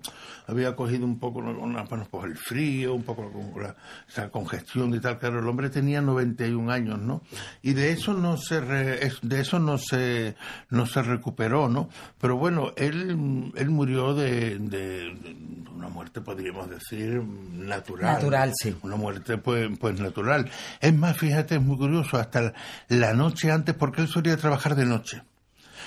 [0.47, 3.77] había cogido un poco una, bueno, pues el frío, un poco la,
[4.09, 5.19] esa congestión y tal.
[5.19, 7.23] Claro, el hombre tenía 91 años, ¿no?
[7.63, 10.37] Y de eso no se de eso no se
[10.71, 11.89] no se recuperó, ¿no?
[12.21, 15.37] Pero bueno, él él murió de, de,
[15.75, 18.15] una muerte, podríamos decir, natural.
[18.15, 18.77] Natural, sí.
[18.83, 20.51] Una muerte, pues, pues natural.
[20.81, 22.53] Es más, fíjate, es muy curioso, hasta
[22.89, 25.23] la noche antes, porque él solía trabajar de noche.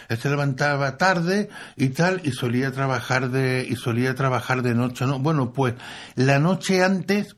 [0.10, 5.06] Él se levantaba tarde y tal y solía trabajar de y solía trabajar de noche,
[5.06, 5.20] ¿no?
[5.20, 5.76] Bueno, pues
[6.16, 7.36] la noche antes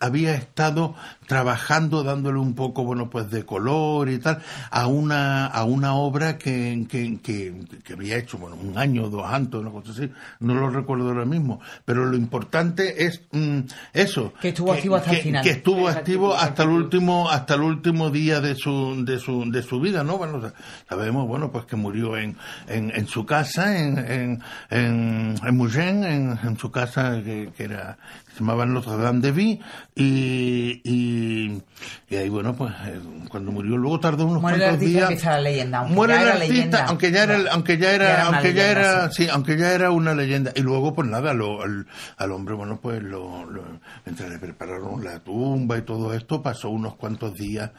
[0.00, 0.94] había estado
[1.26, 6.38] trabajando, dándole un poco, bueno, pues de color y tal, a una, a una obra
[6.38, 10.54] que, que, que, había hecho, bueno, un año o dos antes, una cosa así, no
[10.54, 13.60] lo recuerdo ahora mismo, pero lo importante es mm,
[13.92, 14.32] eso.
[14.40, 15.44] Que estuvo activo hasta el final.
[15.44, 19.62] Que estuvo activo hasta el último, hasta el último día de su, de su, de
[19.62, 20.18] su vida, ¿no?
[20.18, 20.40] Bueno,
[20.88, 22.36] sabemos, bueno, pues que murió en,
[22.68, 25.60] en, en su casa, en, en, en, en
[26.04, 27.98] en, en su casa que, que era
[28.32, 29.60] se llamaban Notre Dame de Vie
[29.94, 31.62] y, y,
[32.08, 35.78] y, ahí bueno pues eh, cuando murió luego tardó unos muere cuantos días la leyenda,
[35.80, 36.84] aunque muere ya el artista leyenda.
[36.86, 39.24] aunque ya era aunque ya era, aunque ya era sí.
[39.24, 39.30] sí.
[39.30, 43.02] aunque ya era una leyenda y luego pues nada lo, al, al, hombre bueno pues
[43.02, 43.64] lo, lo,
[44.06, 47.70] mientras le prepararon la tumba y todo esto pasó unos cuantos días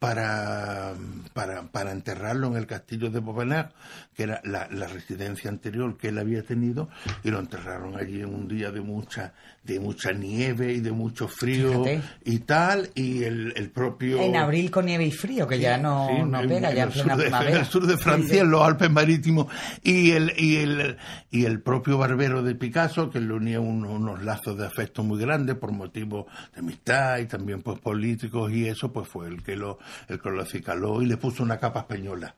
[0.00, 0.94] para,
[1.34, 3.68] para, para enterrarlo en el castillo de Bovenard,
[4.16, 6.88] que era la, residencia anterior que él había tenido,
[7.22, 11.28] y lo enterraron allí en un día de mucha, de mucha nieve y de mucho
[11.28, 12.02] frío Fíjate.
[12.24, 14.20] y tal, y el, el propio...
[14.20, 16.82] En abril con nieve y frío, que Sí, ya no, sí, no pega, en ya
[16.84, 17.50] en plena de- primavera.
[17.52, 19.46] En el sur de Francia, en los Alpes marítimos,
[19.82, 20.96] y el, y el,
[21.30, 25.20] y el propio barbero de Picasso, que le unía un- unos lazos de afecto muy
[25.20, 29.56] grandes por motivos de amistad y también pues políticos y eso, pues fue el que
[29.56, 32.34] lo, el que lo acicaló y le puso una capa española.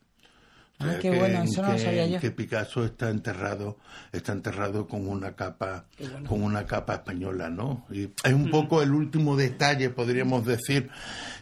[0.79, 2.19] Ah, qué que- bueno, eso no lo que- sabía yo.
[2.19, 3.77] Que Picasso está enterrado,
[4.11, 5.85] está enterrado con una capa,
[6.27, 7.85] con una capa española, ¿no?
[7.91, 10.89] Y es un poco el último detalle, podríamos decir,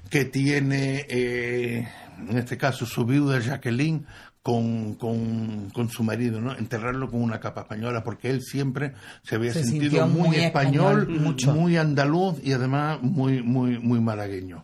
[0.10, 1.88] que tiene, eh,
[2.30, 4.06] en este caso, su viuda Jacqueline
[4.44, 6.56] con, con, con su marido, ¿no?
[6.56, 11.02] Enterrarlo con una capa española, porque él siempre se había Se sentido muy, muy español,
[11.02, 11.54] español, mucho.
[11.54, 14.62] muy andaluz y además muy, muy, muy malagueño.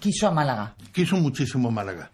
[0.00, 0.74] Quiso a Málaga.
[0.92, 2.10] Quiso muchísimo Málaga.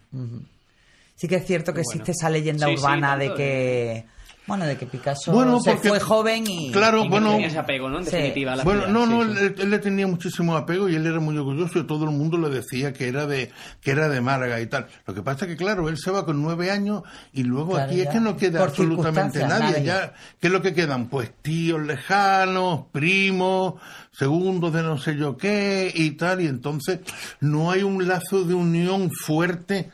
[1.17, 1.89] Sí que es cierto que bueno.
[1.91, 4.05] existe esa leyenda Sí, sí, urbana de que...
[4.45, 6.71] Bueno, de que Picasso Bueno, se porque- fue joven y...
[6.71, 7.97] Claro, Y bueno, tenía ese apego, ¿no?
[7.99, 8.11] En Sí.
[8.11, 8.93] definitiva, a la Bueno, ciudad.
[8.93, 9.39] no, Sí, no, sí.
[9.45, 12.37] Él, él le tenía muchísimo apego y él era muy orgulloso y todo el mundo
[12.37, 13.51] le decía que era de
[13.81, 14.87] que era de Málaga y tal.
[15.05, 17.01] Lo que pasa es que, claro, él se va con nueve años
[17.33, 19.71] y luego Claro, aquí es que no queda Por absolutamente nadie.
[19.71, 19.83] nadie.
[19.83, 21.09] Ya, ¿Qué es lo que quedan?
[21.09, 23.73] Pues tíos lejanos, primos,
[24.11, 26.39] segundos de no sé yo qué y tal.
[26.39, 26.99] Y entonces
[27.41, 29.89] no hay un lazo de unión fuerte.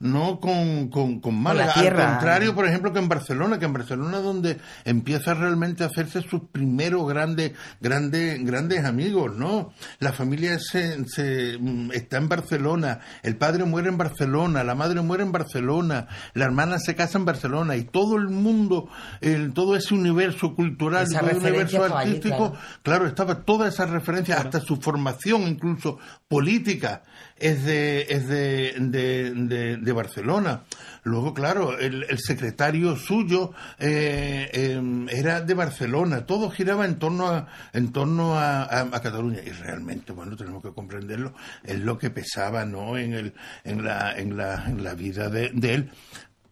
[0.00, 1.74] No con, con, con Málaga.
[1.74, 2.04] tierra.
[2.04, 5.86] Al contrario, por ejemplo, que en Barcelona, que en Barcelona es donde empieza realmente a
[5.86, 9.72] hacerse sus primeros grandes, grandes, grandes amigos, ¿no?
[9.98, 15.00] La familia se, se, mm, está en Barcelona, el padre muere en Barcelona, la madre
[15.00, 18.88] muere en Barcelona, la hermana se casa en Barcelona y todo el mundo,
[19.20, 22.58] el, todo ese universo cultural, todo el universo artístico, claro.
[22.82, 27.02] claro, estaba toda esa referencia, hasta su formación incluso política
[27.38, 30.62] es de, es de, de, de, Barcelona.
[31.02, 36.26] Luego, claro, el, el secretario suyo eh, eh, era de Barcelona.
[36.26, 39.40] Todo giraba en torno a, en torno a, a- Cataluña.
[39.44, 42.96] Y realmente, bueno, tenemos que comprenderlo, es lo que pesaba, ¿no?
[42.96, 45.90] En el, en la, en la, en la vida de, de él.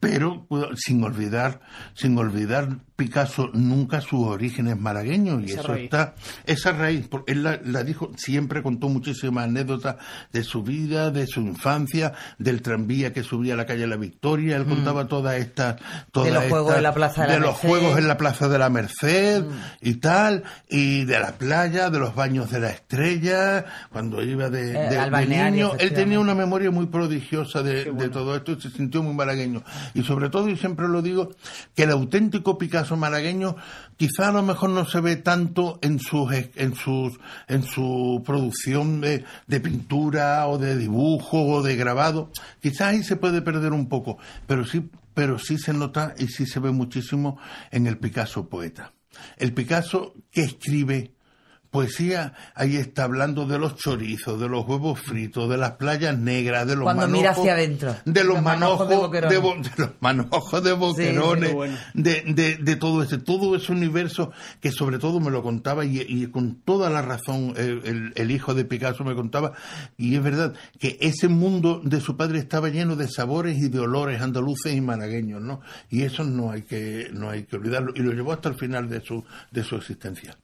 [0.01, 1.61] Pero sin olvidar,
[1.95, 5.85] sin olvidar Picasso nunca sus orígenes malagueños y Esa eso raíz.
[5.85, 6.15] está
[6.47, 9.97] esa raíz, porque él la, la dijo, siempre contó muchísimas anécdotas
[10.33, 14.57] de su vida, de su infancia, del tranvía que subía a la calle La Victoria,
[14.57, 15.77] él contaba toda esta,
[16.13, 16.35] toda Mm.
[16.35, 17.67] los juegos en la Plaza de la los Merced.
[17.67, 17.71] Mm.
[17.71, 19.45] juegos en la Plaza de la Merced
[19.81, 24.71] y tal, y de la playa, de los baños de la estrella, cuando iba de,
[24.71, 28.61] Eh, de- de niño, él tenía una memoria muy prodigiosa de, de todo esto y
[28.61, 29.63] se sintió muy malagueño.
[29.95, 31.31] Y sobre todo, y siempre lo digo,
[31.75, 33.57] que el auténtico Picasso malagueño
[33.97, 37.19] quizá a lo mejor no se ve tanto en sus en sus
[37.49, 42.31] en su producción de, de pintura o de dibujo o de grabado.
[42.61, 46.45] Quizás ahí se puede perder un poco, pero sí pero sí se nota y sí
[46.45, 47.39] se ve muchísimo
[47.71, 48.93] en el Picasso poeta.
[49.37, 51.13] El Picasso que escribe
[51.75, 56.69] poesía ahí está hablando de los chorizos, de los huevos fritos, de las playas negras,
[56.69, 57.97] de los Cuando manojos, mira hacia adentro.
[58.05, 59.43] de los, Los manojos, manojos de de, boquerones.
[59.43, 61.77] bo- de los manojos de boquerones, bueno.
[61.95, 64.31] de, de, de todo ese, todo ese universo
[64.61, 68.31] que sobre todo me lo contaba y, y con toda la razón eh, el, el
[68.31, 69.53] hijo de Picasso me contaba
[69.99, 73.81] y es verdad que ese mundo de su padre estaba lleno de sabores y de
[73.81, 75.61] olores andaluces y malagueños, ¿no?
[75.91, 78.89] Y eso no hay que no hay que olvidarlo y lo llevó hasta el final
[78.89, 80.37] de su de su existencia.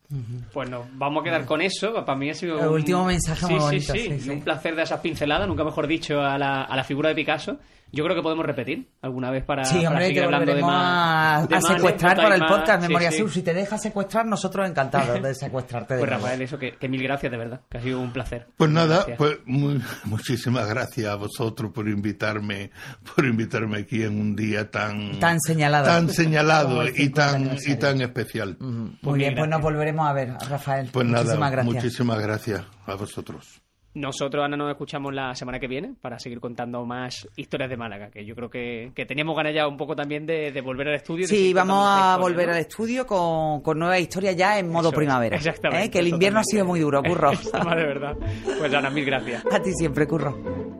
[0.53, 1.95] Pues nos vamos a quedar con eso.
[2.05, 2.59] Para mí ha sido.
[2.59, 4.31] El un- último mensaje sí, muy sí, bonito, Sí, sí, y sí.
[4.31, 7.59] Un placer de esas pinceladas, nunca mejor dicho, a la, a la figura de Picasso.
[7.93, 10.61] Yo creo que podemos repetir alguna vez para, Sí, para hombre, seguir te hablando de
[10.63, 11.43] volveremos más.
[11.45, 13.19] a, de a más secuestrar para el más- podcast Memoria sí.
[13.19, 13.31] Sur.
[13.33, 15.95] Si te dejas secuestrar, nosotros encantados de secuestrarte.
[15.95, 16.25] de Pues nuevo.
[16.25, 18.47] Rafael, eso que, que mil gracias de verdad, que ha sido un placer.
[18.57, 19.19] Pues nada, gracias.
[19.19, 22.71] pues muy- muchísimas gracias a vosotros por invitarme,
[23.15, 25.87] por invitarme aquí en un día tan Tan señalado.
[25.87, 28.57] tan señalado y 50 tan y tan especial.
[28.61, 30.89] Muy Pues bien, mil pues nos volveremos a ver, Rafael.
[30.93, 31.75] Pues Muchísimas nada, gracias.
[31.75, 33.61] muchísimas gracias a vosotros.
[33.95, 38.11] Nosotros, Ana, nos escuchamos la semana que viene para seguir contando más historias de Málaga,
[38.11, 40.95] que yo creo que, que teníamos ganas ya un poco también de, de volver al
[40.95, 41.27] estudio.
[41.27, 42.53] Sí, vamos a historia, volver ¿no?
[42.55, 45.37] al estudio con, con nueva historia ya en modo Eso primavera.
[45.37, 45.91] exactamente, ¿eh?
[45.91, 47.31] Que el invierno ha sido muy duro, Curro.
[47.77, 48.17] De verdad.
[48.59, 49.45] Pues Ana, mil gracias.
[49.51, 50.80] a ti siempre, Curro.